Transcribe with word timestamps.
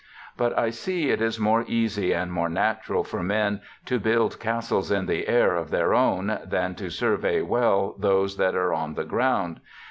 But 0.35 0.57
I 0.57 0.71
see 0.71 1.11
it 1.11 1.21
is 1.21 1.39
more 1.39 1.63
easy 1.67 2.11
and 2.11 2.33
more 2.33 2.49
natural 2.49 3.03
for 3.03 3.21
men 3.21 3.61
to 3.85 3.99
build 3.99 4.39
castles 4.39 4.89
in 4.89 5.05
the 5.05 5.27
air 5.27 5.53
of 5.55 5.69
their 5.69 5.93
own 5.93 6.39
than 6.43 6.73
to 6.77 6.89
survey 6.89 7.43
well 7.43 7.93
those 7.99 8.37
that 8.37 8.55
are 8.55 8.73
on 8.73 8.95
the 8.95 9.05
ground. 9.05 9.59